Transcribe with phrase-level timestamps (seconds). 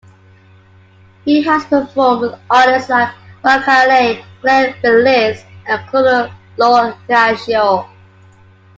[1.25, 3.13] He has performed with artists like
[3.43, 7.87] Rakali, Glen Velez and Claudio Lo Cascio.